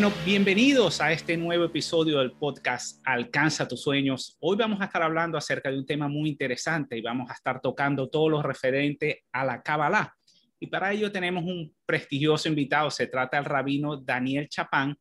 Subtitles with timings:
[0.00, 4.34] Bueno, bienvenidos a este nuevo episodio del podcast Alcanza tus sueños.
[4.40, 7.60] Hoy vamos a estar hablando acerca de un tema muy interesante y vamos a estar
[7.60, 10.16] tocando todo lo referente a la Kabbalah.
[10.58, 14.96] Y para ello tenemos un prestigioso invitado, se trata del rabino Daniel Chapán.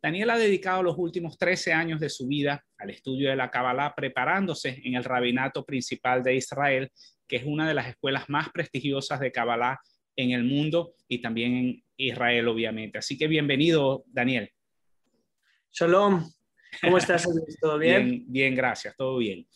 [0.00, 3.94] Daniel ha dedicado los últimos 13 años de su vida al estudio de la Kabbalah,
[3.94, 6.90] preparándose en el rabinato principal de Israel,
[7.26, 9.78] que es una de las escuelas más prestigiosas de Kabbalah
[10.16, 12.98] en el mundo y también en Israel, obviamente.
[12.98, 14.50] Así que bienvenido, Daniel.
[15.72, 16.24] Shalom,
[16.80, 17.28] ¿cómo estás?
[17.60, 18.04] ¿Todo bien?
[18.04, 18.24] bien?
[18.28, 19.46] Bien, gracias, todo bien.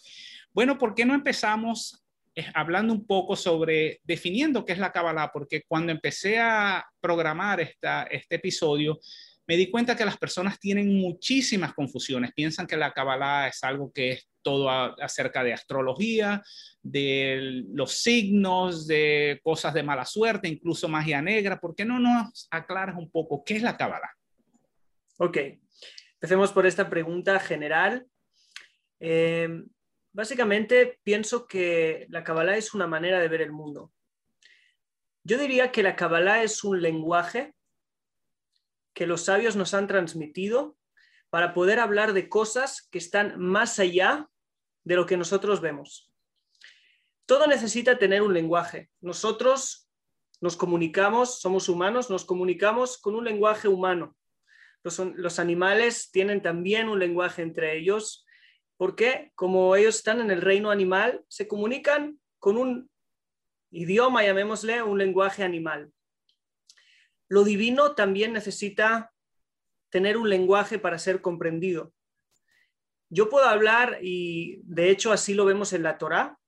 [0.52, 5.30] Bueno, ¿por qué no empezamos eh, hablando un poco sobre definiendo qué es la Kabbalah?
[5.32, 8.98] Porque cuando empecé a programar esta, este episodio,
[9.46, 12.32] me di cuenta que las personas tienen muchísimas confusiones.
[12.32, 16.42] Piensan que la Kabbalah es algo que es todo acerca de astrología,
[16.82, 21.60] de los signos, de cosas de mala suerte, incluso magia negra.
[21.60, 24.10] ¿Por qué no nos aclaras un poco qué es la Kabbalah?
[25.18, 25.38] Ok,
[26.14, 28.06] empecemos por esta pregunta general.
[29.00, 29.48] Eh,
[30.12, 33.92] básicamente pienso que la Kabbalah es una manera de ver el mundo.
[35.24, 37.54] Yo diría que la Kabbalah es un lenguaje
[38.94, 40.76] que los sabios nos han transmitido
[41.30, 44.28] para poder hablar de cosas que están más allá
[44.84, 46.12] de lo que nosotros vemos.
[47.26, 48.90] Todo necesita tener un lenguaje.
[49.00, 49.88] Nosotros
[50.40, 54.16] nos comunicamos, somos humanos, nos comunicamos con un lenguaje humano.
[54.82, 58.26] Los, animales tienen también un lenguaje entre ellos,
[58.76, 62.90] porque como ellos están en el reino animal, se comunican con un
[63.70, 65.92] idioma, llamémosle un lenguaje animal.
[67.32, 69.10] Lo divino también necesita
[69.88, 71.94] tener un lenguaje para ser comprendido.
[73.08, 76.38] Yo puedo hablar, y de hecho así lo vemos en la Torá,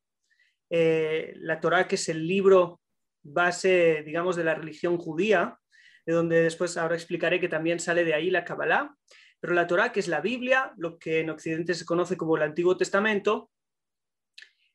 [0.68, 2.82] eh, la Torá que es el libro
[3.22, 5.58] base, digamos, de la religión judía,
[6.04, 8.94] de donde después ahora explicaré que también sale de ahí la Kabbalah,
[9.40, 12.42] pero la Torá, que es la Biblia, lo que en Occidente se conoce como el
[12.42, 13.50] Antiguo Testamento,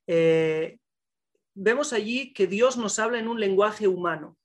[0.08, 0.80] eh,
[1.54, 4.39] vemos allí que Dios nos habla en un lenguaje humano.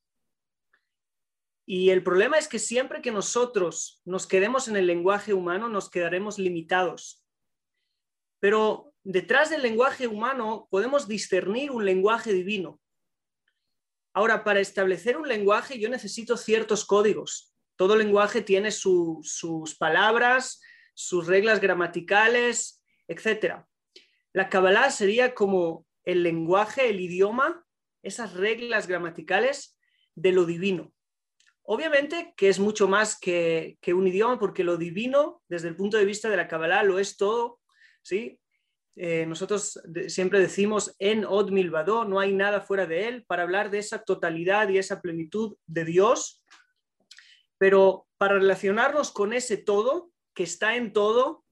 [1.67, 5.89] Y el problema es que siempre que nosotros nos quedemos en el lenguaje humano, nos
[5.89, 7.25] quedaremos limitados.
[8.39, 12.81] Pero detrás del lenguaje humano podemos discernir un lenguaje divino.
[14.13, 17.55] Ahora, para establecer un lenguaje yo necesito ciertos códigos.
[17.77, 20.61] Todo lenguaje tiene sus palabras,
[20.95, 23.65] sus reglas gramaticales, etc.
[24.33, 27.65] La Kabbalah sería como el lenguaje, el idioma,
[28.03, 29.79] esas reglas gramaticales
[30.15, 30.93] de lo divino.
[31.67, 36.05] Obviamente que es mucho más que, un idioma, porque lo divino, desde el punto de
[36.05, 37.61] vista de la Kabbalah, lo es todo
[38.03, 38.39] ¿sí?
[38.97, 43.71] Eh, nosotros siempre decimos en Od Milvado, no hay nada fuera de él, para hablar
[43.71, 46.45] de esa totalidad y esa plenitud de Dios.
[47.59, 51.45] Pero para relacionarnos con ese todo, que está en todo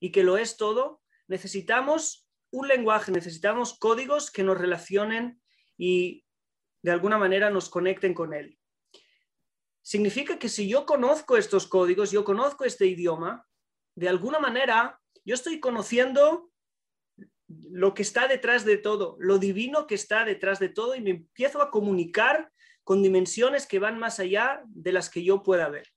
[0.00, 5.42] y que lo es todo, necesitamos un lenguaje, necesitamos códigos que nos relacionen
[5.76, 6.24] y
[6.82, 8.57] de alguna manera nos conecten con él.
[9.88, 13.46] Significa que si yo conozco estos códigos, yo conozco este idioma,
[13.94, 16.50] de alguna manera yo estoy conociendo
[17.46, 21.12] lo que está detrás de todo, lo divino que está detrás de todo y me
[21.12, 22.52] empiezo a comunicar
[22.84, 25.88] con dimensiones que van más allá de las que yo pueda ver.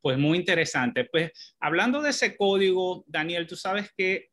[0.00, 1.04] Pues muy interesante.
[1.04, 4.30] Pues hablando de ese código, Daniel, tú sabes que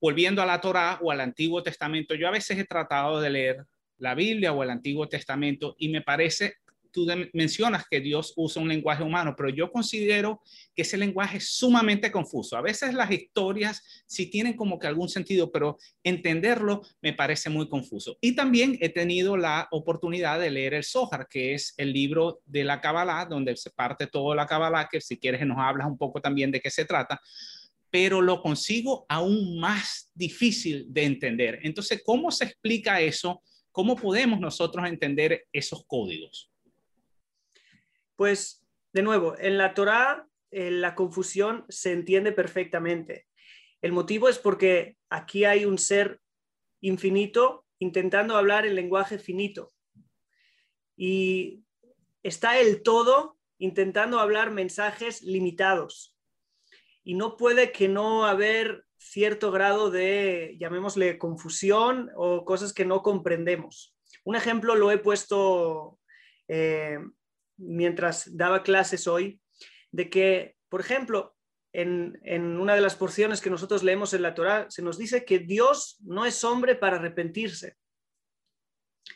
[0.00, 3.66] volviendo a la Torá o al Antiguo Testamento, yo a veces he tratado de leer
[3.98, 6.54] la Biblia o el Antiguo Testamento y me parece
[6.94, 10.40] tú mencionas que Dios usa un lenguaje humano, pero yo considero
[10.76, 12.56] que ese lenguaje es sumamente confuso.
[12.56, 17.68] A veces las historias sí tienen como que algún sentido, pero entenderlo me parece muy
[17.68, 18.16] confuso.
[18.20, 22.62] Y también he tenido la oportunidad de leer el Zohar, que es el libro de
[22.62, 26.20] la Kabbalah, donde se parte toda la Kabbalah, que si quieres nos hablas un poco
[26.20, 27.20] también de qué se trata
[27.90, 31.60] pero lo consigo aún más difícil de entender.
[31.62, 33.40] Entonces, ¿cómo se explica eso?
[33.74, 36.48] ¿Cómo podemos nosotros entender esos códigos?
[38.14, 43.26] Pues, de nuevo, en la Torá eh, la confusión se entiende perfectamente.
[43.82, 46.20] El motivo es porque aquí hay un ser
[46.82, 49.72] infinito intentando hablar el lenguaje finito.
[50.96, 51.64] Y
[52.22, 56.16] está el todo intentando hablar mensajes limitados.
[57.02, 63.02] Y no puede que no haber cierto grado de, llamémosle, confusión o cosas que no
[63.02, 63.94] comprendemos.
[64.24, 65.98] Un ejemplo lo he puesto
[66.48, 66.98] eh,
[67.56, 69.40] mientras daba clases hoy,
[69.92, 71.36] de que, por ejemplo,
[71.72, 75.40] en, una de las porciones que nosotros leemos en la Torá, se nos dice que
[75.40, 77.76] Dios no es hombre para arrepentirse.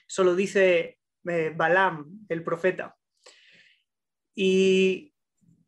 [0.07, 0.99] Eso lo dice
[1.29, 2.97] eh, Balaam, el profeta.
[4.35, 5.15] Y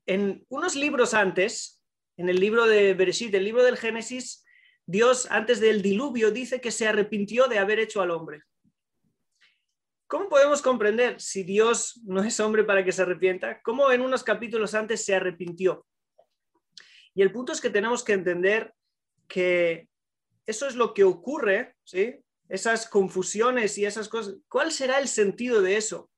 [0.07, 1.80] en unos libros antes,
[2.21, 4.45] en el libro de Bereshit, el libro del Génesis,
[4.85, 8.43] Dios antes del diluvio dice que se arrepintió de haber hecho al hombre.
[10.07, 13.63] ¿Cómo podemos comprender si Dios no es hombre para que se arrepienta?
[13.63, 15.87] ¿Cómo en unos capítulos antes se arrepintió?
[17.15, 18.75] Y el punto es que tenemos que entender
[19.27, 19.89] que
[20.45, 22.23] eso es lo que ocurre, ¿sí?
[22.51, 24.35] Esas confusiones y esas cosas.
[24.47, 26.11] ¿Cuál será el sentido de eso?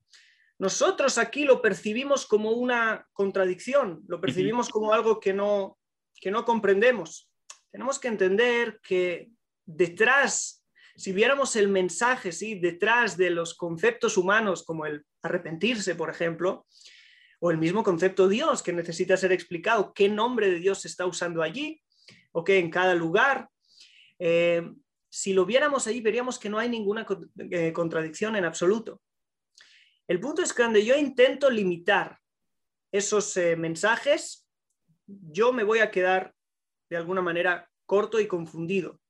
[0.59, 5.79] Nosotros aquí lo percibimos como una contradicción, lo percibimos como algo que no,
[6.23, 7.29] que no comprendemos.
[7.71, 9.29] Tenemos que entender que
[9.67, 10.63] detrás
[10.97, 12.59] si viéramos el mensaje ¿sí?
[12.59, 16.67] detrás de los conceptos humanos, como el arrepentirse, por ejemplo,
[17.41, 21.07] o el mismo concepto Dios que necesita ser explicado, qué nombre de Dios se está
[21.07, 21.83] usando allí,
[22.33, 23.49] o qué en cada lugar.
[24.19, 24.71] Eh,
[25.09, 27.07] si lo viéramos ahí, veríamos que no hay ninguna
[27.51, 29.01] eh, contradicción en absoluto.
[30.07, 32.19] El punto es que cuando yo intento limitar
[32.93, 34.42] esos eh, mensajes,
[35.31, 36.35] yo me voy a quedar
[36.89, 39.01] de alguna manera corto y confundido.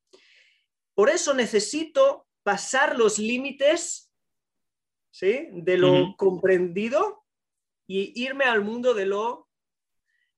[0.95, 4.13] Por eso necesito pasar los límites
[5.11, 5.49] ¿sí?
[5.53, 7.25] de lo comprendido
[7.87, 9.49] y irme al mundo de lo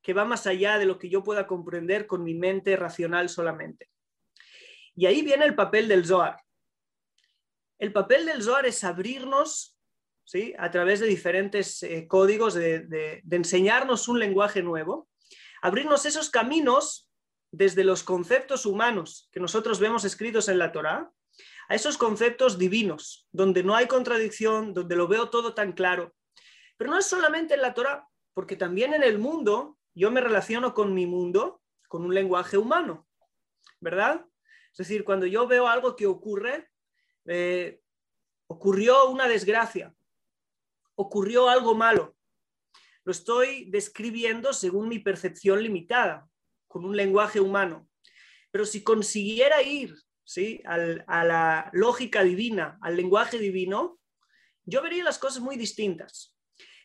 [0.02, 3.88] que va más allá de lo que yo pueda comprender con mi mente racional solamente.
[4.94, 6.36] Y ahí viene el papel del Zohar.
[7.78, 9.78] El papel del Zohar es abrirnos
[10.24, 10.54] ¿sí?
[10.58, 15.08] a través de diferentes eh, códigos, de, de enseñarnos un lenguaje nuevo,
[15.64, 17.10] abrirnos esos caminos
[17.50, 21.10] desde los conceptos humanos que nosotros vemos escritos en la Torá
[21.70, 26.14] a esos conceptos divinos, donde no hay contradicción, donde lo veo todo tan claro.
[26.76, 30.74] Pero no es solamente en la Torá, porque también en el mundo yo me relaciono
[30.74, 33.08] con mi mundo con un lenguaje humano,
[33.80, 34.22] ¿verdad?
[34.70, 36.68] Es decir, cuando yo veo algo que ocurre,
[37.24, 37.80] eh,
[38.48, 39.94] ocurrió una desgracia,
[40.94, 42.14] ocurrió algo malo,
[43.04, 46.28] lo estoy describiendo según mi percepción limitada
[46.66, 47.88] con un lenguaje humano.
[48.50, 50.62] Pero si consiguiera ir ¿sí?
[50.64, 54.00] a la lógica divina, al lenguaje divino,
[54.64, 56.34] yo vería las cosas muy distintas.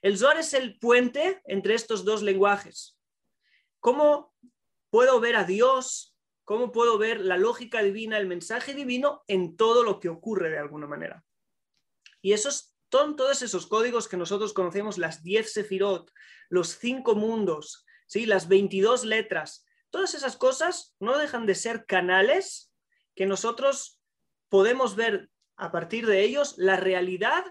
[0.01, 2.97] El Zohar es el puente entre estos dos lenguajes.
[3.79, 4.33] ¿Cómo
[4.89, 6.17] puedo ver a Dios?
[6.43, 10.57] ¿Cómo puedo ver la lógica divina, el mensaje divino en todo lo que ocurre de
[10.57, 11.23] alguna manera?
[12.21, 16.11] Y esos son todos esos códigos que nosotros conocemos, las 10 sefirot,
[16.49, 18.25] los cinco mundos, ¿sí?
[18.25, 22.71] las 22 letras, Todas esas cosas no dejan de ser canales
[23.15, 23.99] que nosotros
[24.47, 27.43] podemos ver a partir de ellos la realidad,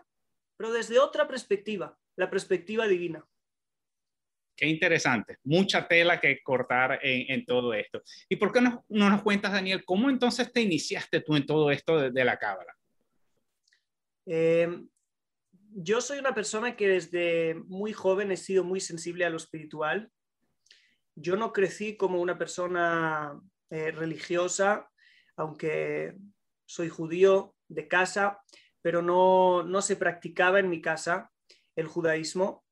[0.56, 3.24] pero desde otra perspectiva, la perspectiva divina.
[4.56, 8.02] Qué interesante, mucha tela que cortar en, todo esto.
[8.28, 12.10] ¿Y por qué no, nos cuentas, Daniel, cómo entonces te iniciaste tú en todo esto
[12.10, 12.76] de, la cábala?
[14.26, 14.88] Em,
[15.80, 20.10] yo soy una persona que desde muy joven he sido muy sensible a lo espiritual
[21.20, 24.90] yo no crecí como una persona eh, religiosa,
[25.36, 26.16] aunque
[26.64, 28.40] soy judío de casa,
[28.82, 31.32] pero no, no se practicaba en mi casa
[31.76, 32.64] el judaísmo.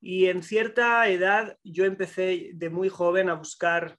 [0.00, 3.98] Y en cierta edad yo empecé de muy joven a buscar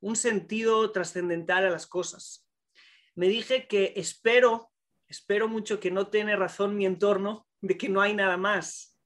[0.00, 2.46] un sentido trascendental a las cosas.
[3.14, 4.69] Me dije que espero,
[5.10, 8.96] espero mucho que no tiene razón mi entorno de que no hay nada más,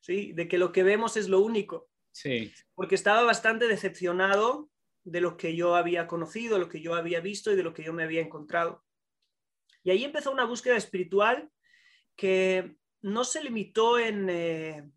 [0.00, 0.32] ¿sí?
[0.34, 1.88] de que lo que vemos es lo único.
[2.12, 2.52] Sí.
[2.74, 4.70] Porque estaba bastante decepcionado
[5.02, 7.82] de lo que yo había conocido, lo que yo había visto y de lo que
[7.82, 8.84] yo me había encontrado.
[9.82, 11.50] Y ahí empezó una búsqueda espiritual
[12.16, 14.90] que no se limitó en eh,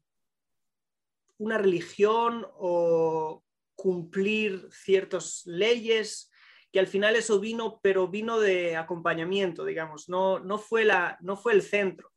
[1.38, 3.46] una religión o
[3.76, 6.30] cumplir ciertas leyes,
[6.74, 11.38] que al final eso vino, pero vino de acompañamiento, digamos, no, no, fue, la, no
[11.38, 12.12] fue el centro.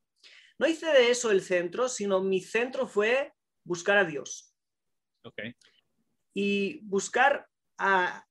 [0.59, 3.35] No hice de eso el centro, sino mi centro fue
[3.65, 4.55] buscar a Dios.
[6.33, 7.47] Y buscar
[7.77, 8.27] a,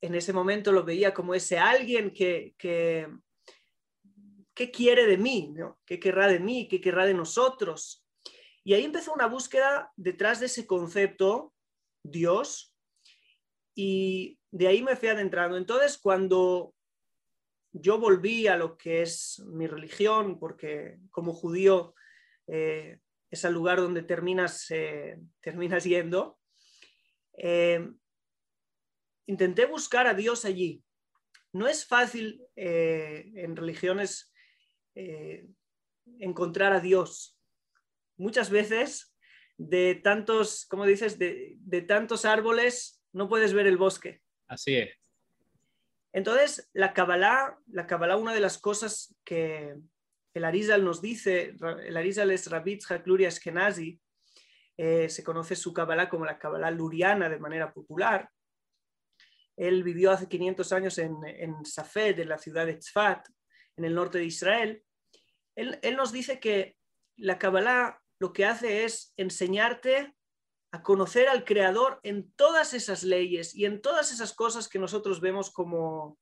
[0.00, 3.08] en ese momento lo veía como ese alguien que, que,
[4.72, 5.80] quiere de mí, ¿no?
[5.84, 6.68] ¿Qué querrá de mí?
[6.68, 8.04] ¿Qué querrá de nosotros?
[8.62, 11.52] Y ahí empezó una búsqueda detrás de ese concepto,
[12.04, 12.76] Dios,
[13.74, 15.56] y de ahí me fui adentrando.
[15.56, 16.74] Entonces, cuando
[17.72, 21.94] yo volví a lo que es mi religión, porque como judío
[22.46, 22.98] eh,
[23.30, 26.38] es el lugar donde terminas, eh, terminas yendo,
[27.36, 27.88] eh,
[29.26, 30.82] intenté buscar a Dios allí.
[31.52, 34.34] No es fácil en religiones
[36.18, 37.38] encontrar a Dios.
[38.18, 39.16] Muchas veces
[39.56, 44.22] de tantos, como dices, de, de tantos árboles no puedes ver el bosque.
[44.48, 44.90] Así es.
[46.12, 49.76] Entonces, la Kabbalah, la Kabbalah, una de las cosas que
[50.34, 54.00] el Arizal nos dice, el Arizal es Rabitz Hakluri Ashkenazi,
[54.76, 58.30] eh, se conoce su Kabbalah como la Kabbalah luriana de manera popular.
[59.56, 63.28] Él vivió hace 500 años en, en Safed, en la ciudad de Tzfat,
[63.76, 64.82] en el norte de Israel.
[65.56, 66.76] Él, él nos dice que
[67.16, 70.14] la Kabbalah lo que hace es enseñarte
[70.70, 75.20] a conocer al Creador en todas esas leyes y en todas esas cosas que nosotros
[75.20, 76.18] vemos como,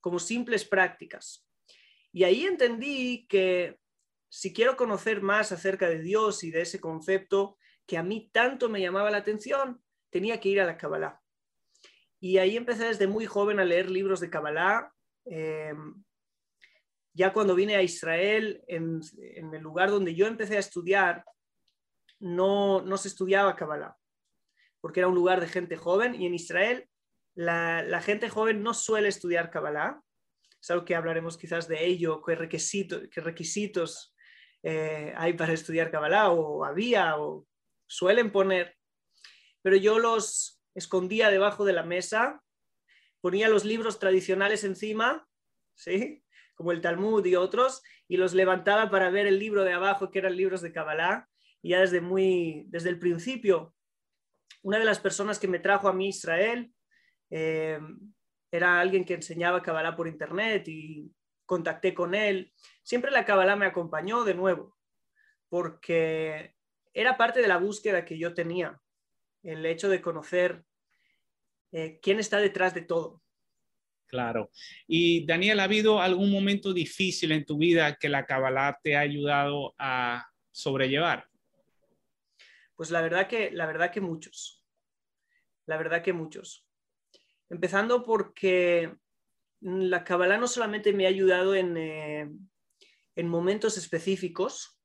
[0.00, 1.46] como simples prácticas.
[2.12, 3.78] Y ahí entendí que
[4.28, 7.56] si quiero conocer más acerca de Dios y de ese concepto
[7.86, 11.20] que a mí tanto me llamaba la atención, tenía que ir a la Kabbalah.
[12.20, 14.92] Y ahí empecé desde muy joven a leer libros de Kabbalah.
[15.24, 16.02] Em,
[17.14, 21.24] ya cuando vine a Israel, en, en, el lugar donde yo empecé a estudiar,
[22.20, 23.96] no, no se estudiaba Kabbalah,
[24.80, 26.88] porque era un lugar de gente joven y en Israel
[27.34, 30.02] la, gente joven no suele estudiar Kabbalah.
[30.60, 32.36] Es algo que hablaremos quizás de ello, qué,
[33.12, 34.14] qué requisitos
[34.64, 37.46] eh, hay para estudiar Kabbalah o había o
[37.86, 38.76] suelen poner.
[39.62, 42.42] Pero yo los escondía debajo de la mesa,
[43.20, 45.26] ponía los libros tradicionales encima,
[45.76, 46.24] ¿sí?
[46.56, 50.18] como el Talmud y otros, y los levantaba para ver el libro de abajo, que
[50.18, 51.28] eran libros de Kabbalah,
[51.62, 53.74] y ya desde, muy, desde el principio,
[54.62, 56.72] una de las personas que me trajo a mí Israel
[57.30, 57.78] eh,
[58.50, 61.12] era alguien que enseñaba Kabbalah por internet y
[61.46, 62.52] contacté con él.
[62.82, 64.76] Siempre la Kabbalah me acompañó de nuevo,
[65.48, 66.54] porque
[66.92, 68.80] era parte de la búsqueda que yo tenía,
[69.42, 70.64] el hecho de conocer
[71.72, 73.22] eh, quién está detrás de todo.
[74.06, 74.50] Claro.
[74.86, 79.00] Y Daniel, ¿ha habido algún momento difícil en tu vida que la Kabbalah te ha
[79.00, 81.28] ayudado a sobrellevar?
[82.78, 84.64] Pues la verdad que, la verdad que muchos.
[85.66, 86.64] La verdad que muchos.
[87.50, 88.94] Empezando porque
[89.60, 92.30] la Kabbalah no solamente me ha ayudado en, eh,
[93.16, 94.80] en momentos específicos,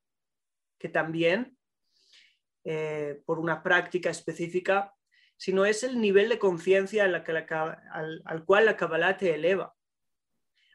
[0.80, 1.56] que también,
[2.64, 4.96] eh, por una práctica específica,
[5.38, 9.76] sino es el nivel de conciencia al, al cual la Kabbalah te eleva.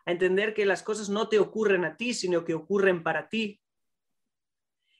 [0.06, 3.60] A entender que las cosas no te ocurren a ti, sino que ocurren para ti.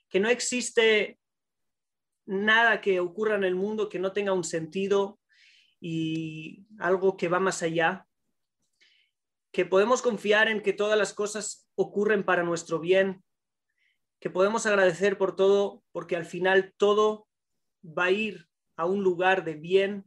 [0.09, 1.21] Que no existe
[2.29, 5.19] nada que ocurra en el mundo que no tenga un sentido
[5.81, 8.07] y algo que va más allá,
[9.51, 13.25] que podemos confiar en que todas las cosas ocurren para nuestro bien,
[14.21, 17.27] que podemos agradecer por todo, porque al final todo
[17.83, 20.05] va a ir a un lugar de bien,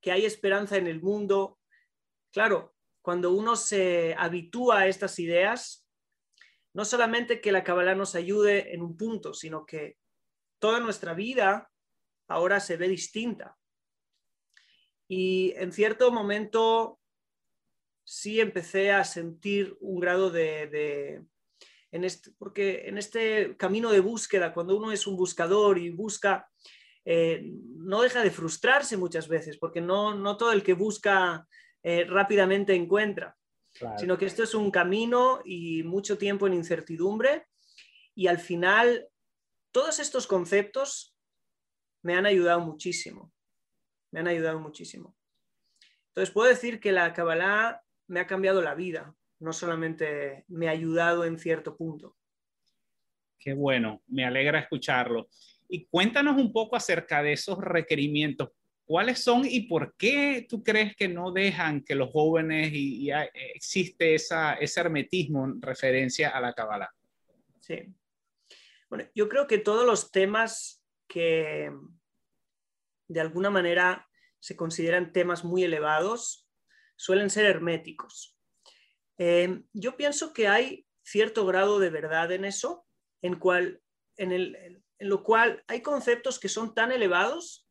[0.00, 1.58] que hay esperanza en el mundo.
[2.30, 5.88] Claro, cuando uno se habitúa a estas ideas,
[6.72, 9.96] no solamente que la Kabbalah nos ayude en un punto, sino que
[10.62, 11.68] toda nuestra vida
[12.28, 13.58] ahora se ve distinta.
[15.08, 17.00] Y en cierto momento
[18.04, 21.20] sí empecé a sentir un grado de,
[21.90, 26.48] en este, porque en este camino de búsqueda, cuando uno es un buscador y busca,
[27.04, 27.42] eh,
[27.78, 31.44] no deja de frustrarse muchas veces, porque no, no todo el que busca
[31.82, 33.36] eh, rápidamente encuentra,
[33.98, 37.46] sino que esto es un camino y mucho tiempo en incertidumbre
[38.14, 39.08] y al final
[39.72, 41.16] todos estos conceptos
[42.02, 43.32] me han ayudado muchísimo.
[44.10, 45.16] Me han ayudado muchísimo.
[46.08, 50.72] Entonces puedo decir que la Kabbalah me ha cambiado la vida, no solamente me ha
[50.72, 52.16] ayudado en cierto punto.
[53.38, 55.28] Qué bueno, me alegra escucharlo.
[55.68, 58.50] Y cuéntanos un poco acerca de esos requerimientos.
[58.84, 63.10] ¿Cuáles son y por qué tú crees que no dejan que los jóvenes y,
[63.54, 66.90] existe esa, ese hermetismo en referencia a la Kabbalah?
[67.60, 67.86] Sí,
[68.92, 71.72] bueno, yo creo que todos los temas que
[73.08, 74.06] de alguna manera
[74.38, 76.46] se consideran temas muy elevados
[76.94, 78.36] suelen ser herméticos.
[79.16, 82.86] Eh, yo pienso que hay cierto grado de verdad en eso,
[83.22, 83.40] en,
[84.18, 87.66] el, en lo cual hay conceptos que son tan elevados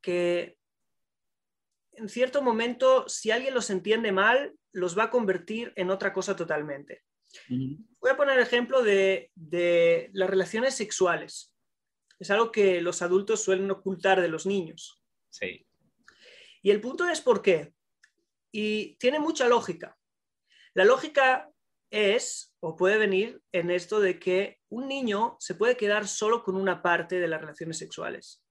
[0.00, 0.56] que
[1.92, 6.34] en cierto momento, si alguien los entiende mal, los va a convertir en otra cosa
[6.34, 7.02] totalmente.
[7.48, 9.30] Voy a poner el ejemplo de,
[10.12, 11.54] las relaciones sexuales.
[12.18, 15.02] Es algo que los adultos suelen ocultar de los niños.
[15.30, 15.66] Sí.
[16.62, 17.74] Y el punto es por qué.
[18.52, 19.96] Y tiene mucha lógica.
[20.74, 21.50] La lógica
[21.90, 26.56] es o puede venir en esto de que un niño se puede quedar solo con
[26.56, 28.42] una parte de las relaciones sexuales,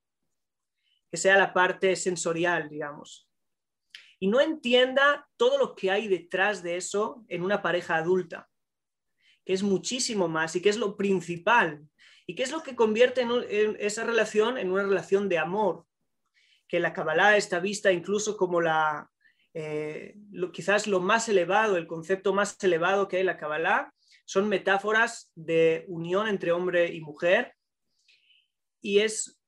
[1.10, 3.28] que sea la parte sensorial, digamos,
[4.22, 8.48] y no entienda todo lo que hay detrás de eso en una pareja adulta,
[9.44, 11.86] que es muchísimo más y que es lo principal,
[12.26, 15.84] y que es lo que convierte en, esa relación en una relación de amor,
[16.68, 19.10] que la Kabbalah está vista incluso como la,
[19.54, 20.16] eh,
[20.52, 23.92] quizás lo más elevado, el concepto más elevado que hay la Kabbalah,
[24.24, 27.54] son metáforas de unión entre hombre y mujer.
[28.80, 29.41] Y es,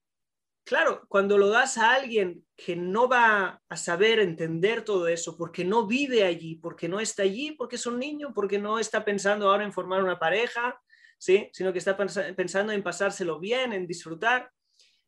[0.64, 5.64] claro, cuando lo das a alguien que no va a saber entender todo eso, porque
[5.64, 9.49] no vive allí, porque no está allí, porque es un niño, porque no está pensando
[9.49, 10.80] ahora en formar una pareja,
[11.18, 11.50] ¿sí?
[11.52, 14.50] sino que está pensando en pasárselo bien, en disfrutar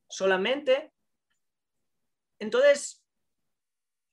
[0.08, 0.92] solamente.
[2.38, 3.04] Entonces,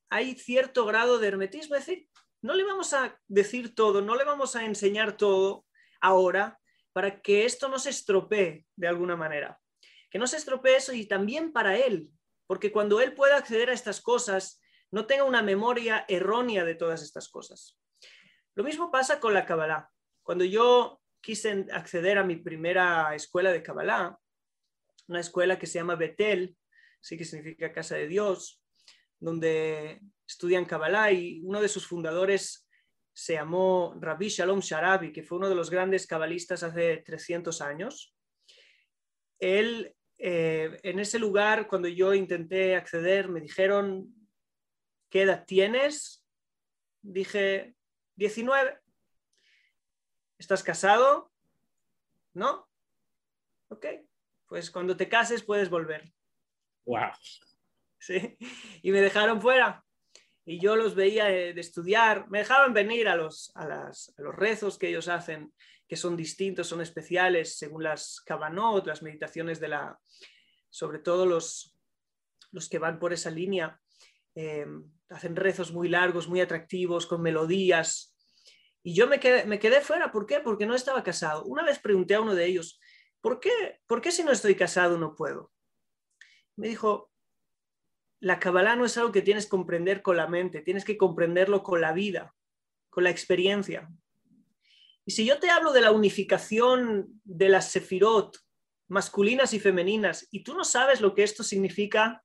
[0.09, 2.07] hay cierto grado de hermetismo, es decir,
[2.41, 5.65] no le vamos a decir todo, no le vamos a enseñar todo
[6.01, 6.59] ahora
[6.91, 9.59] para que esto no se estropee de alguna manera.
[10.13, 12.11] Que no se estropee eso y también para él,
[12.45, 17.01] porque cuando él pueda acceder a estas cosas, no tenga una memoria errónea de todas
[17.01, 17.79] estas cosas.
[18.53, 19.89] Lo mismo pasa con la Kabbalah.
[20.21, 24.15] Cuando yo quise acceder a mi primera escuela de Kabbalah,
[25.07, 26.55] una escuela que se llama Betel,
[27.01, 28.61] sí que significa casa de Dios,
[29.19, 32.69] donde estudian Kabbalah y uno de sus fundadores
[33.13, 38.15] se llamó Rabbi Shalom Sharabi, que fue uno de los grandes cabalistas hace 300 años.
[39.39, 44.13] Él, eh, en ese lugar, cuando yo intenté acceder, me dijeron,
[45.09, 46.23] ¿qué edad tienes?
[47.01, 47.75] Dije,
[48.15, 48.79] 19.
[50.37, 51.31] ¿Estás casado?
[52.33, 52.69] ¿No?
[53.69, 53.85] Ok,
[54.47, 56.13] pues cuando te cases puedes volver.
[56.85, 57.11] Wow.
[57.99, 58.37] Sí,
[58.81, 59.83] y me dejaron fuera
[60.45, 64.89] y yo los veía de, estudiar, me dejaban venir a los, a, los rezos que
[64.89, 65.53] ellos hacen,
[65.87, 69.97] que son distintos, son especiales, según las Kabanot, las meditaciones de la,
[70.69, 71.77] sobre todo los,
[72.51, 73.79] los que van por esa línea,
[74.35, 74.65] eh,
[75.09, 78.17] hacen rezos muy largos, muy atractivos, con melodías.
[78.81, 80.41] Y yo me quedé, me quedé fuera, ¿por qué?
[80.41, 81.45] Porque no estaba casado.
[81.45, 82.81] Una vez pregunté a uno de ellos,
[83.21, 85.53] ¿por qué, ¿por qué si no estoy casado no puedo?
[86.57, 87.12] Me dijo,
[88.23, 91.61] la Kabbalah no es algo que tienes que comprender con la mente, tienes que comprenderlo
[91.61, 92.33] con la vida,
[92.89, 93.89] con la experiencia.
[95.05, 98.37] Y si yo te hablo de la unificación de las sefirot
[98.87, 102.23] masculinas y femeninas y tú no sabes lo que esto significa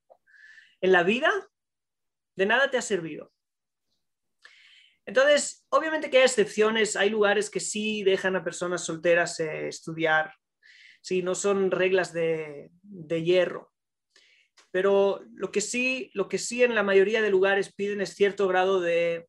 [0.81, 1.33] en la vida,
[2.37, 3.33] de nada te ha servido.
[5.05, 10.33] Entonces, obviamente que hay excepciones, hay lugares que sí dejan a personas solteras eh, estudiar,
[11.01, 12.71] sí, no son reglas de
[13.25, 13.73] hierro.
[14.71, 18.47] Pero lo que sí, lo que sí en la mayoría de lugares piden es cierto
[18.49, 19.29] grado de,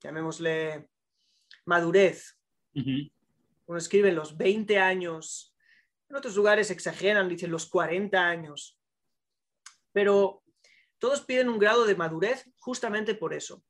[0.00, 0.88] llamémosle,
[1.64, 2.38] madurez.
[2.74, 5.54] Uno escribe los 20 años,
[6.08, 8.78] en otros lugares exageran, dicen los 40 años.
[9.92, 10.42] Pero
[10.98, 13.64] todos piden un grado de madurez justamente por eso,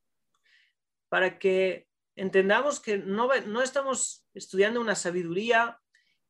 [1.08, 5.78] para que entendamos que no, no estamos estudiando una sabiduría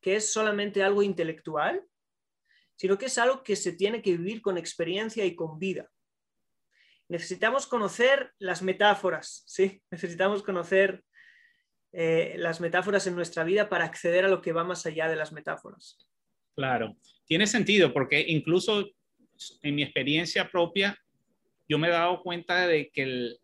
[0.01, 1.85] que es solamente algo intelectual,
[2.83, 5.89] sino que es algo que se tiene que vivir con experiencia y con vida.
[7.07, 9.81] Necesitamos conocer las metáforas, ¿sí?
[9.89, 11.01] Necesitamos conocer
[11.93, 15.15] eh, las metáforas en nuestra vida para acceder a lo que va más allá de
[15.15, 15.97] las metáforas.
[16.57, 18.91] Claro, tiene sentido porque incluso
[19.61, 20.99] en mi experiencia propia,
[21.69, 23.39] yo me he dado cuenta de que el,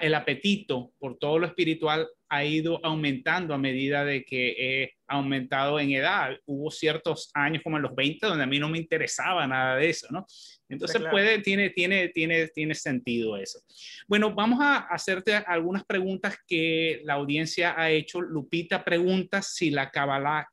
[0.00, 5.78] el apetito por todo lo espiritual ha ido aumentando a medida de que he aumentado
[5.80, 6.38] en edad.
[6.46, 9.90] Hubo ciertos años como en los 20 donde a mí no me interesaba nada de
[9.90, 10.24] eso, ¿no?
[10.68, 13.60] Entonces puede, tiene, tiene, tiene, tiene sentido eso.
[14.06, 18.20] Bueno, vamos a hacerte algunas preguntas que la audiencia ha hecho.
[18.20, 20.48] Lupita pregunta si la Kabbalah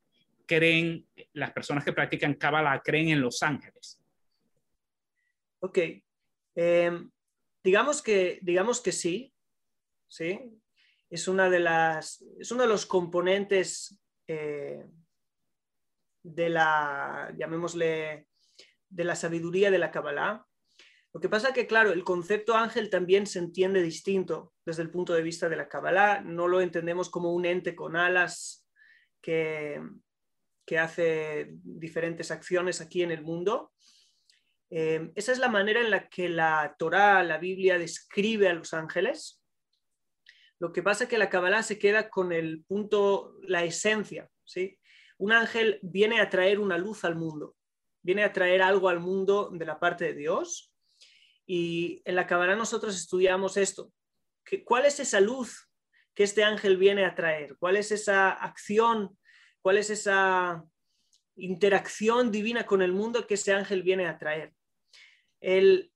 [0.47, 4.01] creen, las personas que practican Kabbalah creen en los ángeles.
[5.59, 5.79] Ok.
[6.55, 7.11] Em,
[7.63, 9.31] digamos, que, digamos que sí,
[10.07, 10.39] ¿sí?
[11.09, 14.85] es, una de las, es uno de los componentes eh,
[16.23, 18.27] de la, llamémosle,
[18.89, 20.45] de la sabiduría de la Kabbalah.
[21.13, 25.13] Lo que pasa que, claro, el concepto ángel también se entiende distinto desde el punto
[25.13, 26.21] de vista de la Kabbalah.
[26.21, 28.67] No lo entendemos como un ente con alas
[29.21, 29.81] que,
[30.65, 33.71] que hace diferentes acciones aquí en el mundo.
[34.69, 38.73] Eh, esa es la manera en la que la Torá, la Biblia, describe a los
[38.73, 39.41] ángeles.
[40.59, 44.29] Lo que pasa es que la Kabbalah se queda con el punto, la esencia.
[44.43, 44.79] ¿sí?
[45.17, 47.55] Un ángel viene a traer una luz al mundo,
[48.01, 50.73] viene a traer algo al mundo de la parte de Dios.
[51.45, 53.91] Y en la Kabbalah nosotros estudiamos esto.
[54.65, 55.69] ¿Cuál es esa luz
[56.15, 57.55] que este ángel viene a traer?
[57.57, 59.17] ¿Cuál es esa acción?
[59.61, 60.63] ¿Cuál es esa
[61.35, 64.53] interacción divina con el mundo que ese ángel viene a traer?
[65.39, 65.91] El,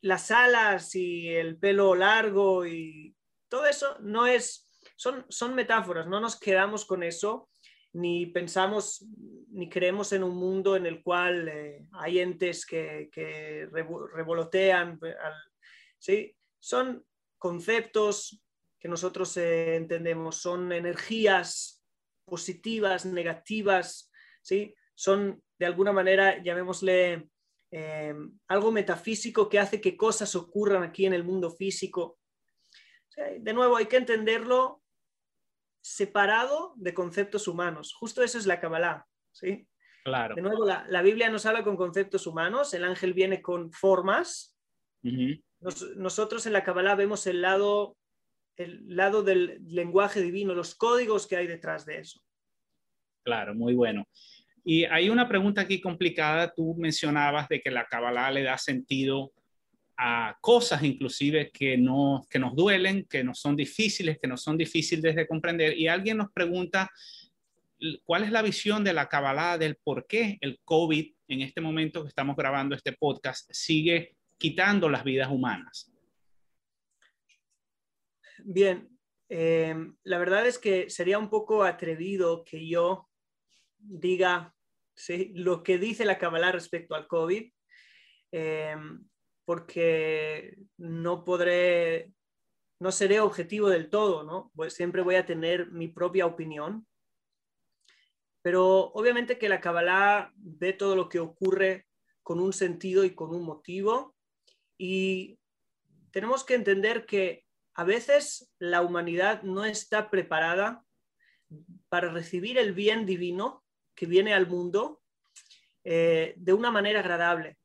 [0.00, 3.14] las alas y el pelo largo y
[3.48, 7.48] todo eso no es, son, son metáforas, no nos quedamos con eso,
[7.92, 9.04] ni pensamos,
[9.50, 13.08] ni creemos en un mundo en el cual eh, hay entes que,
[13.72, 15.00] revolotean.
[15.98, 16.36] ¿sí?
[16.58, 17.04] Son
[17.38, 18.42] conceptos
[18.78, 21.82] que nosotros eh, entendemos, son energías
[22.24, 24.74] positivas, negativas, ¿sí?
[24.94, 27.28] son de alguna manera, llamémosle,
[27.70, 28.14] eh,
[28.48, 32.18] algo metafísico que hace que cosas ocurran aquí en el mundo físico.
[33.16, 34.82] de nuevo, hay que entenderlo
[35.80, 37.94] separado de conceptos humanos.
[37.94, 39.06] Justo eso es la Kabbalah.
[39.32, 39.66] ¿sí?
[40.04, 40.34] Claro.
[40.34, 44.56] De nuevo, la, Biblia nos habla con conceptos humanos, el ángel viene con formas.
[45.96, 47.96] nosotros en la Kabbalah vemos el lado,
[48.56, 52.20] el lado del lenguaje divino, los códigos que hay detrás de eso.
[53.24, 54.06] Claro, muy bueno.
[54.64, 56.52] Y hay una pregunta aquí complicada.
[56.52, 59.32] Tú mencionabas de que la Kabbalah le da sentido
[60.00, 64.56] a cosas inclusive que, no, que nos duelen, que nos son difíciles, que nos son
[64.56, 65.76] difíciles de comprender.
[65.76, 66.88] Y alguien nos pregunta,
[68.04, 72.02] ¿cuál es la visión de la Kabbalah del por qué el COVID, en este momento
[72.02, 75.92] que estamos grabando este podcast, sigue quitando las vidas humanas?
[78.44, 78.88] Bien,
[79.28, 83.07] eh, la verdad es que sería un poco atrevido que yo
[83.78, 84.54] diga
[85.34, 87.50] lo que dice la Kabbalah respecto al COVID.
[88.32, 88.76] Eh,
[89.48, 92.12] porque no podré,
[92.80, 94.52] no seré objetivo del todo, ¿no?
[94.54, 96.86] Pues siempre voy a tener mi propia opinión.
[98.42, 101.86] Pero obviamente que la Kabbalah ve todo lo que ocurre
[102.22, 104.14] con un sentido y con un motivo.
[104.76, 105.38] Y
[106.10, 110.84] tenemos que entender que a veces la humanidad no está preparada
[111.88, 113.64] para recibir el bien divino
[113.98, 115.02] que viene al mundo
[115.84, 117.58] eh, de una manera agradable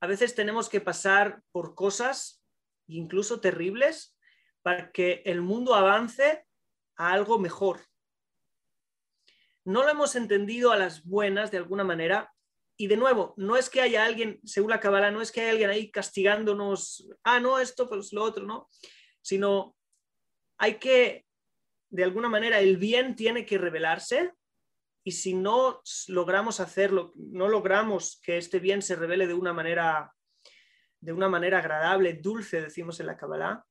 [0.00, 2.42] a veces tenemos que pasar por cosas
[2.88, 4.16] incluso terribles
[4.62, 6.46] para que el mundo avance
[6.96, 7.80] a algo mejor.
[9.64, 12.32] No lo hemos entendido a las buenas de alguna manera.
[12.76, 15.50] Y de nuevo, no es que haya alguien, según la Kabbalah, no es que haya
[15.50, 18.70] alguien ahí castigándonos, ah, no, esto, pues lo otro, no,
[19.20, 19.76] sino
[20.56, 21.26] hay que,
[21.90, 24.32] de alguna manera, el bien tiene que revelarse
[25.02, 30.12] y si no logramos hacerlo, no logramos que este bien se revele de una manera,
[31.00, 33.64] de una manera agradable, dulce, decimos en la Kabbalah,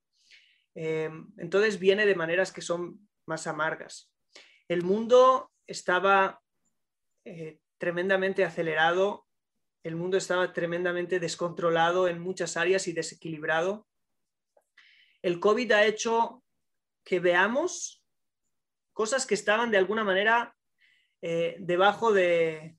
[0.76, 4.12] eh, entonces viene de maneras que son más amargas.
[4.68, 6.42] El mundo estaba
[7.26, 9.28] eh, tremendamente acelerado,
[9.84, 13.88] el mundo estaba tremendamente descontrolado en muchas áreas y desequilibrado.
[15.22, 16.44] El COVID ha hecho
[17.04, 18.04] que veamos
[18.94, 20.56] cosas que estaban de alguna manera
[21.21, 22.77] eh, debajo de,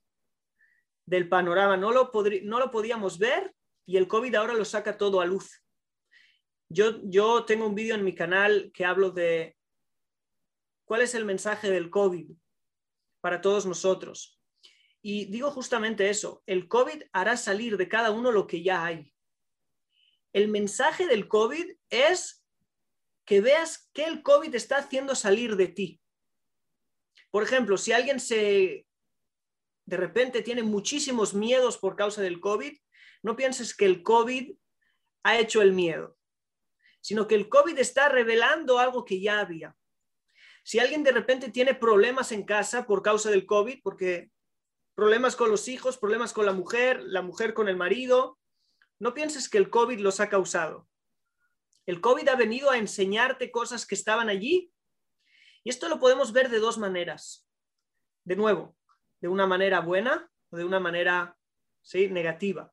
[1.07, 1.77] del panorama.
[1.77, 2.11] No lo,
[2.43, 3.55] no lo podíamos ver
[3.87, 5.65] y el COVID ahora lo saca todo a luz.
[6.69, 9.57] Yo, yo tengo un vídeo en mi canal que hablo de
[10.85, 12.31] cuál es el mensaje del COVID
[13.21, 14.41] para todos nosotros.
[15.03, 19.13] Y digo justamente eso, el COVID hará salir de cada uno lo que ya hay.
[20.33, 22.47] El mensaje del COVID es
[23.25, 26.01] que veas qué el COVID está haciendo salir de ti.
[27.31, 28.87] Por ejemplo, si alguien se
[29.87, 32.79] de repente tiene muchísimos miedos por causa del COVID,
[33.23, 34.53] no pienses que el COVID
[35.25, 36.17] ha hecho el miedo,
[37.01, 39.77] sino que el COVID está revelando algo que ya había.
[40.63, 44.31] Si alguien de repente tiene problemas en casa por causa del COVID, porque
[44.95, 48.39] problemas con los hijos, problemas con la mujer, la mujer con el marido,
[49.01, 50.89] no pienses que el COVID los ha causado.
[51.87, 54.71] El COVID ha venido a enseñarte cosas que estaban allí
[55.63, 57.47] y esto lo podemos ver de dos maneras.
[58.25, 58.77] De nuevo,
[59.21, 61.37] de una manera buena o de una manera
[61.83, 62.09] ¿sí?
[62.09, 62.73] negativa.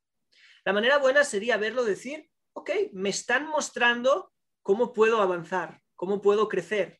[0.63, 6.47] La manera buena sería verlo decir, ok, me están mostrando cómo puedo avanzar, cómo puedo
[6.49, 6.99] crecer.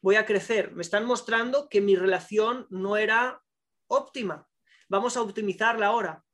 [0.00, 0.72] Voy a crecer.
[0.72, 3.42] Me están mostrando que mi relación no era
[3.88, 4.48] óptima.
[4.88, 6.24] Vamos a optimizarla ahora.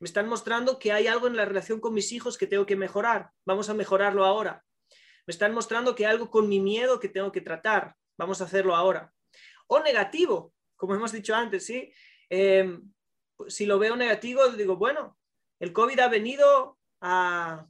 [0.00, 2.76] Me están mostrando que hay algo en la relación con mis hijos que tengo que
[2.76, 3.30] mejorar.
[3.44, 4.64] Vamos a mejorarlo ahora.
[5.26, 8.44] Me están mostrando que hay algo con mi miedo que tengo que tratar vamos a
[8.44, 9.10] hacerlo ahora.
[9.66, 11.90] O negativo, como hemos dicho antes, ¿sí?
[12.28, 12.78] Eh,
[13.48, 15.16] si lo veo negativo, digo, bueno,
[15.58, 17.66] el COVID ha venido a,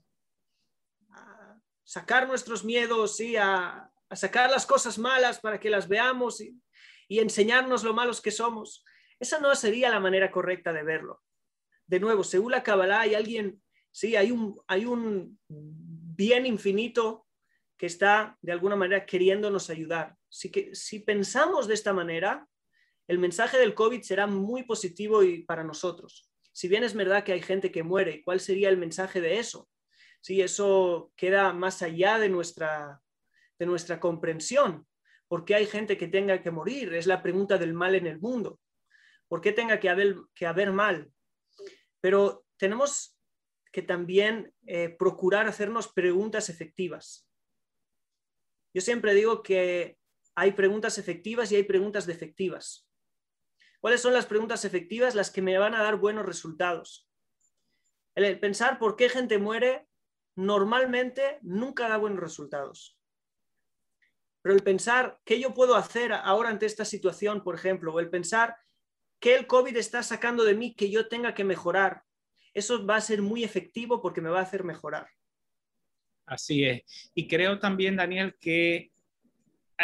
[1.84, 3.36] sacar nuestros miedos, ¿sí?
[3.36, 6.60] A, sacar las cosas malas para que las veamos y,
[7.08, 8.84] enseñarnos lo malos que somos.
[9.20, 11.22] Esa no sería la manera correcta de verlo.
[11.86, 17.26] De nuevo, según la Kabbalah hay alguien, sí, hay un, hay un bien infinito
[17.76, 20.16] que está de alguna manera queriéndonos ayudar.
[20.30, 22.48] Si, que, si pensamos de esta manera,
[23.06, 26.30] el mensaje del COVID será muy positivo y para nosotros.
[26.52, 29.68] Si bien es verdad que hay gente que muere, ¿cuál sería el mensaje de eso?
[30.20, 33.00] Si eso queda más allá de nuestra,
[33.58, 34.86] de nuestra comprensión.
[35.28, 36.94] ¿Por qué hay gente que tenga que morir?
[36.94, 38.58] Es la pregunta del mal en el mundo.
[39.28, 41.12] ¿Por qué tenga que haber, que haber mal?
[42.00, 43.16] Pero tenemos
[43.70, 47.28] que también eh, procurar hacernos preguntas efectivas.
[48.74, 49.99] Yo siempre digo que
[50.34, 52.88] hay preguntas efectivas y hay preguntas defectivas.
[53.80, 55.14] ¿Cuáles son las preguntas efectivas?
[55.14, 57.08] Las que me van a dar buenos resultados.
[58.14, 59.86] El pensar por qué gente muere
[60.36, 62.98] normalmente nunca da buenos resultados.
[64.42, 68.10] Pero el pensar qué yo puedo hacer ahora ante esta situación, por ejemplo, o el
[68.10, 68.56] pensar
[69.18, 72.04] qué el COVID está sacando de mí que yo tenga que mejorar,
[72.54, 75.08] eso va a ser muy efectivo porque me va a hacer mejorar.
[76.26, 77.10] Así es.
[77.14, 78.92] Y creo también, Daniel, que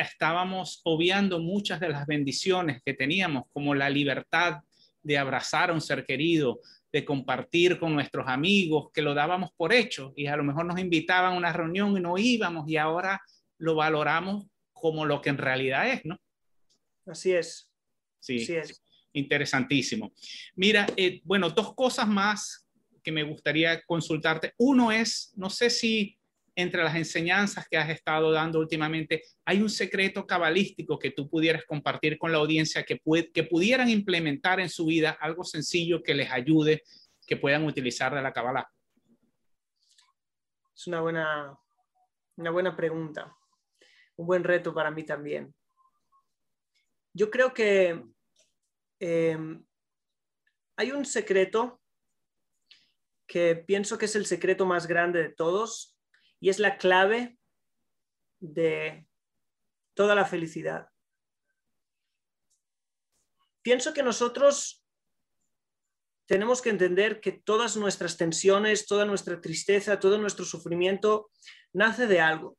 [0.01, 4.61] estábamos obviando muchas de las bendiciones que teníamos, como la libertad
[5.03, 6.61] de abrazar a un ser querido,
[6.93, 10.79] de compartir con nuestros amigos, que lo dábamos por hecho y a lo mejor nos
[10.79, 13.21] invitaban a una reunión y no íbamos y ahora
[13.59, 16.19] lo valoramos como lo que en realidad es, ¿no?
[17.07, 17.71] Así es.
[18.19, 18.83] Sí, Así es.
[19.13, 20.13] interesantísimo.
[20.55, 22.67] Mira, eh, bueno, dos cosas más
[23.03, 24.53] que me gustaría consultarte.
[24.59, 26.19] Uno es, no sé si
[26.57, 31.65] entre las enseñanzas que has estado dando últimamente, hay un secreto cabalístico que tú pudieras
[31.67, 32.99] compartir con la audiencia que,
[33.33, 36.83] que pudieran implementar en su vida algo sencillo que les ayude,
[37.27, 38.67] que puedan utilizar de la cabalá?
[40.75, 41.59] Es una buena,
[42.37, 43.37] una buena pregunta,
[44.17, 45.55] un buen reto para mí también.
[47.13, 48.03] Yo creo que
[48.99, 49.63] em,
[50.77, 51.83] hay un secreto
[53.27, 55.96] que pienso que es el secreto más grande de todos
[56.41, 57.39] y es la clave
[58.41, 59.07] de
[59.95, 60.89] toda la felicidad.
[63.63, 64.85] Pienso que nosotros
[66.27, 71.31] tenemos que entender que todas nuestras tensiones, toda nuestra tristeza, todo nuestro sufrimiento
[71.73, 72.59] nace de algo.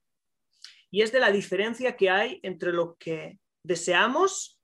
[0.90, 4.62] Y es de la diferencia que hay entre lo que deseamos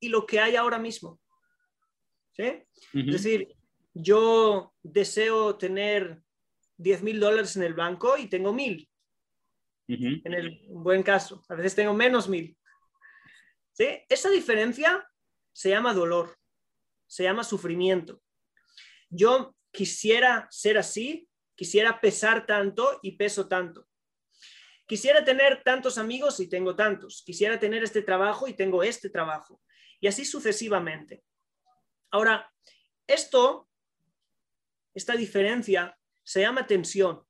[0.00, 1.20] y lo que hay ahora mismo.
[2.36, 3.48] Es decir,
[3.94, 6.22] yo deseo tener
[6.82, 8.88] 10 mil dólares en el banco y tengo mil.
[9.88, 12.56] En el buen caso, a veces tengo menos mil.
[13.72, 13.86] ¿Sí?
[14.08, 15.06] Esa diferencia
[15.52, 16.38] se llama dolor,
[17.06, 18.22] se llama sufrimiento.
[19.10, 23.86] Yo quisiera ser así, quisiera pesar tanto y peso tanto.
[24.86, 27.22] Quisiera tener tantos amigos y tengo tantos.
[27.24, 29.60] Quisiera tener este trabajo y tengo este trabajo.
[30.00, 31.22] Y así sucesivamente.
[32.10, 32.50] Ahora,
[33.06, 33.68] esto,
[34.94, 37.24] esta diferencia, se llama tensión.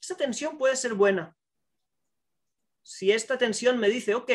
[0.00, 1.36] Esta tensión puede ser buena.
[2.82, 4.30] Si esta tensión me dice, ok,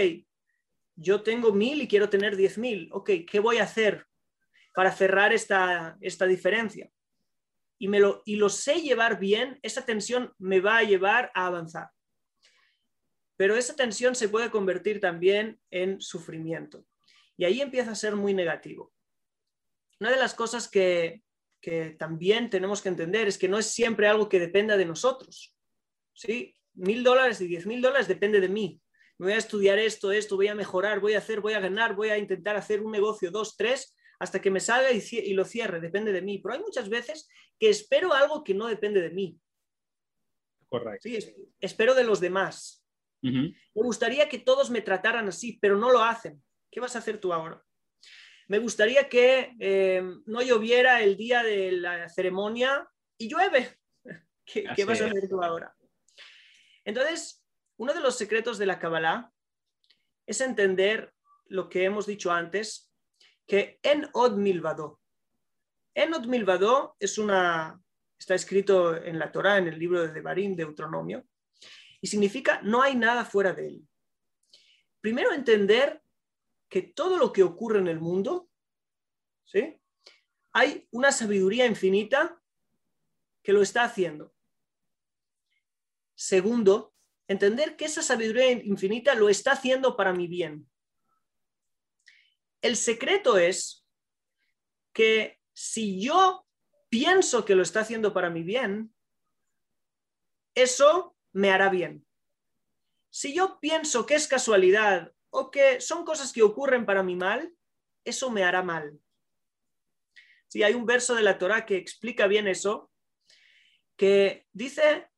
[0.95, 4.05] yo tengo mil y quiero tener diez mil, ok, ¿qué voy a hacer
[4.73, 6.89] para cerrar esta, esta diferencia?
[7.79, 11.47] Y, me lo, y lo sé llevar bien, esa tensión me va a llevar a
[11.47, 11.89] avanzar.
[13.35, 16.85] Pero esa tensión se puede convertir también en sufrimiento.
[17.35, 18.93] Y ahí empieza a ser muy negativo.
[19.99, 21.23] Una de las cosas que,
[21.63, 25.55] que también tenemos que entender es que no es siempre algo que dependa de nosotros.
[26.11, 26.53] ¿sí?
[26.73, 28.81] Mil dólares y diez mil dólares depende de mí.
[29.17, 31.95] Me voy a estudiar esto, esto, voy a mejorar, voy a hacer, voy a ganar,
[31.95, 35.79] voy a intentar hacer un negocio, dos, tres, hasta que me salga y, lo cierre,
[35.79, 36.39] depende de mí.
[36.39, 39.39] Pero hay muchas veces que espero algo que no depende de mí.
[40.67, 41.07] Correcto.
[41.07, 41.17] Sí,
[41.61, 42.83] espero de los demás.
[43.21, 46.43] Me gustaría que todos me trataran así, pero no lo hacen.
[46.69, 47.63] ¿Qué vas a hacer tú ahora?
[48.47, 53.77] Me gustaría que eh, no lloviera el día de la ceremonia y llueve.
[54.45, 55.75] ¿Qué, vas a hacer tú ahora?
[56.83, 57.43] Entonces,
[57.77, 59.31] uno de los secretos de la Kabbalah
[60.25, 61.13] es entender
[61.47, 62.91] lo que hemos dicho antes,
[63.47, 64.99] que en od milvado.
[65.93, 67.79] En od milvado es una,
[68.17, 71.25] está escrito en la Torah, en el libro de Devarim, Deuteronomio,
[72.01, 73.87] y significa no hay nada fuera de él.
[75.01, 76.02] Primero entender
[76.73, 78.49] que todo lo que ocurre en el mundo,
[79.45, 79.79] ¿sí?
[80.53, 82.41] hay una sabiduría infinita
[83.43, 84.33] que lo está haciendo.
[86.15, 86.95] Segundo,
[87.27, 90.67] entender que esa sabiduría infinita lo está haciendo para mi bien.
[92.59, 93.85] El secreto es
[94.93, 96.47] que si yo
[96.89, 98.95] pienso que lo está haciendo para mi bien,
[100.55, 102.03] eso me hará bien.
[103.11, 107.51] Si yo pienso que es casualidad o que son cosas que ocurren para mi mal,
[108.05, 108.99] eso me hará mal.
[110.47, 112.91] Si hay un verso de la Torah que explica bien eso,
[113.97, 115.09] que dice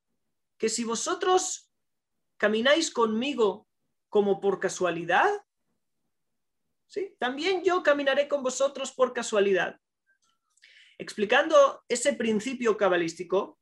[0.56, 1.70] que si vosotros
[2.38, 3.68] ¿camináis conmigo
[4.08, 5.30] como por casualidad?
[6.86, 7.14] ¿Sí?
[7.18, 9.78] También yo caminaré con vosotros por casualidad.
[10.96, 13.58] Explicando ese principio cabalístico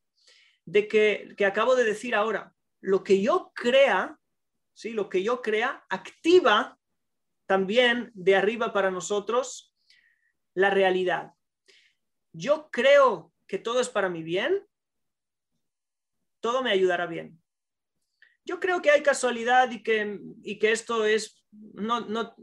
[0.65, 4.21] de que, que acabo de decir ahora, lo que yo crea,
[4.75, 4.91] ¿sí?
[4.91, 6.79] lo que yo crea, activa
[7.47, 9.75] también de arriba para nosotros
[10.55, 11.33] la realidad.
[12.33, 14.67] Yo creo que todo es para mi bien,
[16.41, 17.41] todo me ayudará bien.
[18.45, 22.35] Yo creo que hay casualidad y que, y que esto es no, no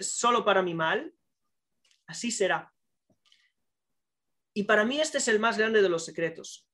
[0.00, 1.14] solo para mi mal.
[2.06, 2.72] Así será.
[4.54, 6.68] Y para mí este es el más grande de los secretos.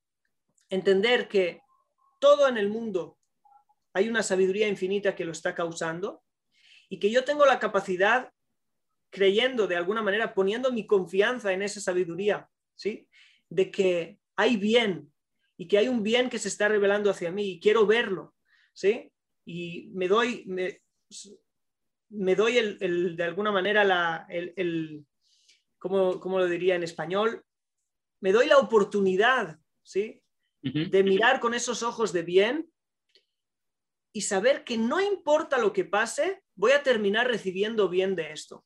[0.69, 1.63] Entender que
[2.21, 3.18] todo en el mundo
[3.99, 6.23] hay una sabiduría infinita que lo está causando
[6.89, 8.33] y que yo tengo la capacidad,
[9.11, 13.09] creyendo de alguna manera, poniendo mi confianza en esa sabiduría, ¿sí?
[13.49, 15.13] De que hay bien
[15.57, 18.37] y que hay un bien que se está revelando hacia mí y quiero verlo,
[18.73, 19.11] ¿sí?
[19.45, 25.07] Y me doy, me, doy el, de alguna manera la, el, el
[25.79, 27.45] ¿cómo, ¿cómo, lo diría en español?
[28.21, 30.23] Me doy la oportunidad, ¿sí?
[30.63, 32.71] De mirar con esos ojos de bien
[34.13, 38.65] y saber que no importa lo que pase, voy a terminar recibiendo bien de esto.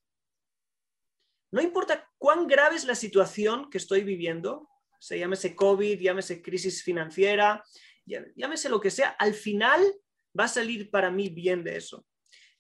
[1.51, 6.83] No importa cuán grave es la situación que estoy viviendo, se llámese COVID, llámese crisis
[6.83, 7.63] financiera,
[8.07, 9.83] llámese lo que sea, al final
[10.39, 12.07] va a salir para mí bien de eso.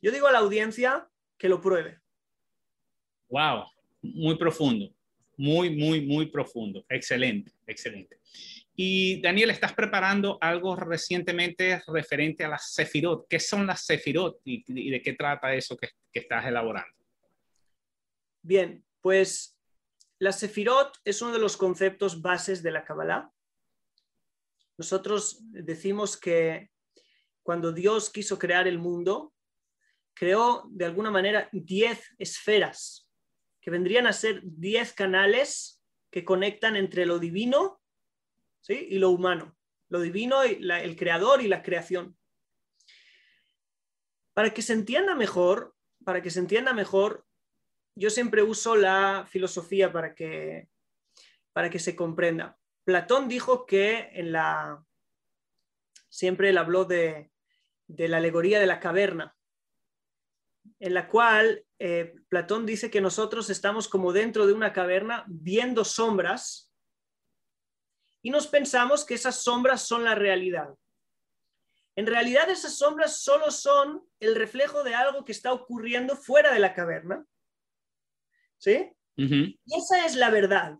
[0.01, 2.01] Yo digo a la audiencia que lo pruebe.
[3.29, 3.64] Wow,
[4.03, 4.95] muy profundo,
[5.37, 6.85] muy, muy, muy profundo.
[6.88, 8.18] Excelente, excelente.
[8.74, 13.26] Y Daniel, estás preparando algo recientemente referente a las Sefirot.
[13.28, 16.96] ¿Qué son las Sefirot y, de qué trata eso que, estás elaborando?
[18.40, 19.58] Bien, pues
[20.18, 23.30] la Sefirot es uno de los conceptos bases de la Kabbalah.
[24.78, 26.70] Nosotros decimos que
[27.42, 29.35] cuando Dios quiso crear el mundo,
[30.14, 33.06] creó de alguna manera 10 esferas,
[33.61, 37.82] que vendrían a ser 10 canales que conectan entre lo divino
[38.68, 39.57] y lo humano,
[39.88, 42.16] lo divino, y el creador y la creación.
[44.35, 47.27] Para que se entienda mejor, para que se entienda mejor,
[47.94, 50.68] yo siempre uso la filosofía para que,
[51.53, 52.59] para que se comprenda.
[52.85, 54.85] Platón dijo que en la
[56.09, 57.31] siempre él habló de,
[57.88, 59.35] la alegoría de la caverna,
[60.79, 65.85] en la cual eh, Platón dice que nosotros estamos como dentro de una caverna viendo
[65.85, 66.71] sombras
[68.22, 70.74] y nos pensamos que esas sombras son la realidad.
[71.96, 76.61] En realidad esas sombras solo son el reflejo de algo que está ocurriendo fuera de
[76.61, 77.26] la caverna.
[78.56, 78.90] ¿Sí?
[79.16, 80.78] Y esa es la verdad.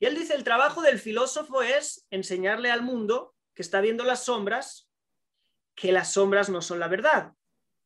[0.00, 4.24] Y él dice, el trabajo del filósofo es enseñarle al mundo que está viendo las
[4.24, 4.88] sombras,
[5.74, 7.32] que las sombras no son la verdad,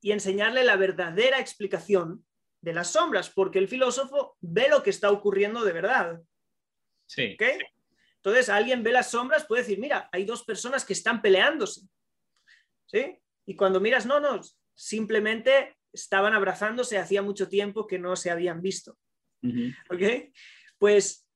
[0.00, 2.26] y enseñarle la verdadera explicación
[2.60, 6.20] de las sombras, porque el filósofo ve lo que está ocurriendo de verdad.
[7.14, 7.36] Sí.
[8.16, 11.82] Entonces, alguien ve las sombras, puede decir, mira, hay dos personas que están peleándose.
[12.86, 13.18] ¿Sí?
[13.44, 14.40] Y cuando miras, no, no,
[14.74, 18.96] simplemente estaban abrazándose hacía mucho tiempo que no se habían visto.
[19.90, 20.32] ¿Ok?
[20.78, 21.28] Pues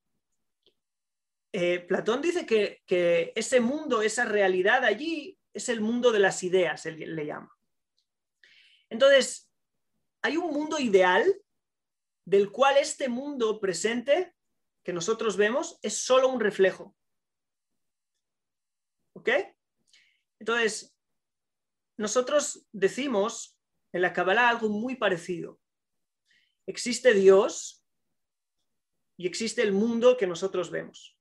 [1.53, 6.43] eh, Platón dice que, que, ese mundo, esa realidad allí, es el mundo de las
[6.43, 7.53] ideas, él le llama.
[8.89, 9.51] Entonces,
[10.23, 11.25] hay un mundo ideal
[12.25, 14.36] del cual este mundo presente
[14.87, 16.95] que nosotros vemos es solo un reflejo.
[19.15, 19.31] ¿Ok?
[20.39, 20.97] Entonces,
[21.97, 23.59] nosotros decimos
[23.93, 25.59] en la Kabbalah algo muy parecido.
[26.69, 27.85] Existe Dios
[29.17, 31.19] y existe el mundo que nosotros vemos.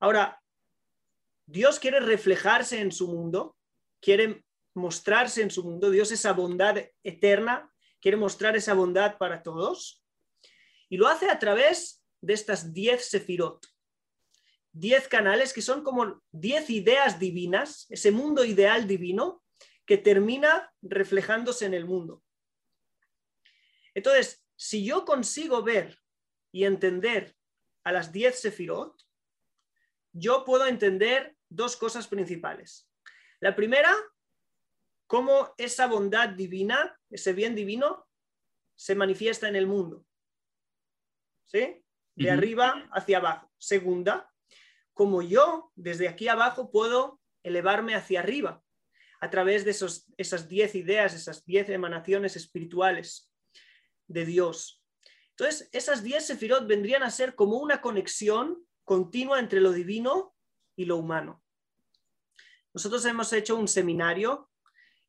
[0.00, 0.42] Ahora,
[1.44, 3.58] Dios quiere reflejarse en su mundo,
[4.00, 5.90] quiere mostrarse en su mundo.
[5.90, 10.02] Dios, esa bondad eterna, quiere mostrar esa bondad para todos.
[10.88, 13.66] Y lo hace a través de estas 10 sefirot.
[14.72, 19.42] 10 canales que son como 10 ideas divinas, ese mundo ideal divino
[19.86, 22.22] que termina reflejándose en el mundo.
[23.94, 25.98] Entonces, si yo consigo ver
[26.52, 27.34] y entender
[27.84, 29.00] a las 10 sefirot,
[30.12, 32.88] yo puedo entender dos cosas principales.
[33.40, 33.94] La primera,
[35.06, 38.06] cómo esa bondad divina, ese bien divino,
[38.76, 40.04] se manifiesta en el mundo.
[41.48, 41.82] ¿Sí?
[42.14, 43.48] de arriba hacia abajo.
[43.58, 44.28] Segunda,
[44.92, 48.60] como yo desde aquí abajo puedo elevarme hacia arriba
[49.20, 53.30] a través de esos, esas diez ideas, esas diez emanaciones espirituales
[54.08, 54.82] de Dios.
[55.30, 60.34] Entonces, esas diez sefirot vendrían a ser como una conexión continua entre lo divino
[60.74, 61.42] y lo humano.
[62.74, 64.50] Nosotros hemos hecho un seminario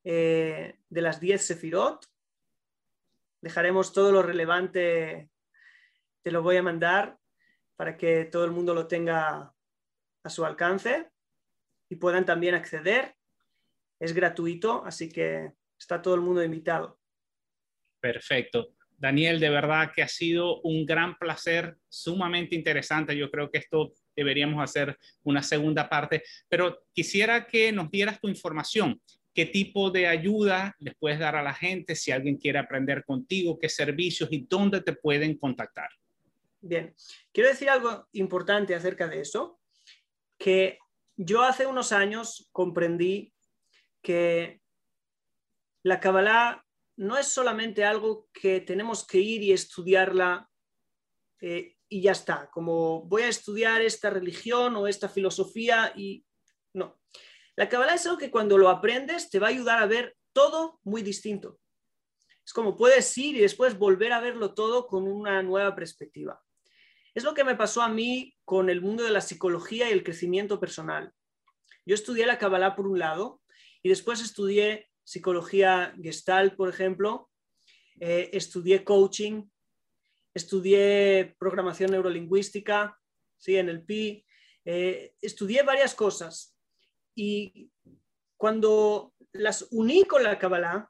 [0.03, 2.05] eh, de las 10 Sefirot.
[3.41, 5.29] Dejaremos todo lo relevante,
[6.21, 7.17] te lo voy a mandar
[7.75, 9.53] para que todo el mundo lo tenga
[10.23, 11.09] a su alcance
[11.89, 13.15] y puedan también acceder.
[13.99, 16.99] Es gratuito, así que está todo el mundo invitado.
[17.99, 18.75] Perfecto.
[18.97, 23.15] Daniel, de verdad que ha sido un gran placer, sumamente interesante.
[23.15, 28.27] Yo creo que esto deberíamos hacer una segunda parte, pero quisiera que nos dieras tu
[28.27, 29.01] información.
[29.33, 33.57] ¿Qué tipo de ayuda les puedes dar a la gente si alguien quiere aprender contigo?
[33.57, 35.89] ¿Qué servicios y dónde te pueden contactar?
[36.61, 36.93] Bien,
[37.31, 39.59] quiero decir algo importante acerca de eso,
[40.37, 40.77] que
[41.15, 43.33] yo hace unos años comprendí
[44.01, 44.61] que
[45.83, 46.65] la Kabbalah
[46.97, 50.49] no es solamente algo que tenemos que ir y estudiarla
[51.39, 56.25] eh, y ya está, como voy a estudiar esta religión o esta filosofía y
[56.73, 56.99] no.
[57.55, 60.79] La Kabbalah es algo que cuando lo aprendes te va a ayudar a ver todo
[60.83, 61.59] muy distinto.
[62.45, 66.41] Es como puedes ir y después volver a verlo todo con una nueva perspectiva.
[67.19, 70.05] Es lo que me pasó a mí con el mundo de la psicología y el
[70.05, 71.11] crecimiento personal.
[71.85, 73.41] Yo estudié la Kabbalah por un lado
[73.83, 77.29] y después estudié psicología gestal, por ejemplo,
[77.99, 79.43] eh, estudié coaching,
[80.33, 82.97] estudié programación neurolingüística,
[83.37, 83.57] ¿sí?
[83.57, 84.25] en el PI,
[84.63, 86.55] eh, estudié varias cosas
[87.15, 87.69] y
[88.37, 90.89] cuando las uní con la Kabbalah,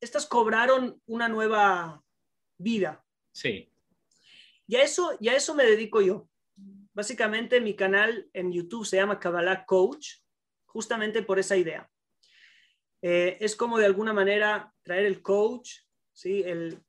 [0.00, 2.02] estas cobraron una nueva
[2.58, 3.06] vida.
[3.30, 3.71] Sí.
[4.72, 6.30] Y a eso, y eso me dedico yo.
[6.94, 10.22] Básicamente mi canal en YouTube se llama Kabbalah Coach,
[10.64, 11.90] justamente por esa idea.
[13.02, 15.80] Eh, es como de alguna manera traer el coach,
[16.14, 16.42] ¿sí?
[16.46, 16.82] el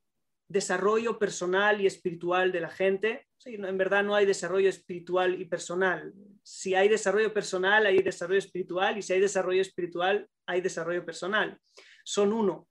[0.47, 3.27] desarrollo personal y espiritual de la gente.
[3.35, 6.13] Sí, en verdad no hay desarrollo espiritual y personal.
[6.41, 11.59] Si hay desarrollo personal, hay desarrollo espiritual y si hay desarrollo espiritual, hay desarrollo personal.
[12.05, 12.65] Son uno.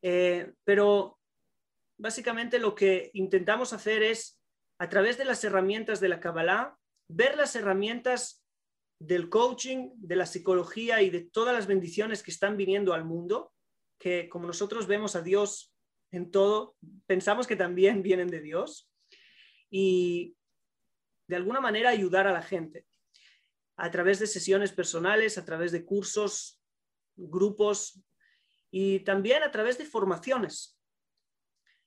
[0.00, 1.18] Eh, pero
[1.98, 4.37] básicamente lo que intentamos hacer es,
[4.78, 8.44] a través de las herramientas de la Kabbalah, ver las herramientas
[9.00, 13.52] del coaching, de la psicología y de todas las bendiciones que están viniendo al mundo,
[13.98, 15.74] que como nosotros vemos a Dios
[16.10, 16.76] en todo,
[17.06, 18.90] pensamos que también vienen de Dios,
[19.70, 20.36] y
[21.28, 22.86] de alguna manera ayudar a la gente
[23.76, 26.60] a través de sesiones personales, a través de cursos,
[27.16, 28.02] grupos
[28.70, 30.78] y también a través de formaciones.